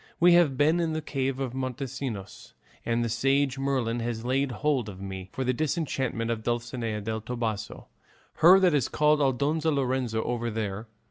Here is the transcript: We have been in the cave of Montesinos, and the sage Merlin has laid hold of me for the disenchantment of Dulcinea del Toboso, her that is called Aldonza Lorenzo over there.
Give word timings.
We 0.19 0.33
have 0.33 0.57
been 0.57 0.79
in 0.79 0.93
the 0.93 1.01
cave 1.03 1.39
of 1.39 1.53
Montesinos, 1.53 2.53
and 2.83 3.05
the 3.05 3.07
sage 3.07 3.59
Merlin 3.59 3.99
has 3.99 4.25
laid 4.25 4.51
hold 4.51 4.89
of 4.89 4.99
me 4.99 5.29
for 5.31 5.43
the 5.43 5.53
disenchantment 5.53 6.31
of 6.31 6.41
Dulcinea 6.41 7.01
del 7.01 7.21
Toboso, 7.21 7.85
her 8.37 8.59
that 8.61 8.73
is 8.73 8.89
called 8.89 9.21
Aldonza 9.21 9.69
Lorenzo 9.69 10.23
over 10.23 10.49
there. 10.49 10.87